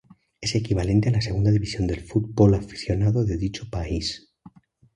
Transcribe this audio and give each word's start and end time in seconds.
Es 0.41 0.55
equivalente 0.55 1.09
a 1.09 1.11
la 1.11 1.21
segunda 1.21 1.51
división 1.51 1.85
del 1.85 2.01
fútbol 2.01 2.55
aficionado 2.55 3.23
de 3.23 3.37
dicho 3.37 3.69
país. 3.69 4.33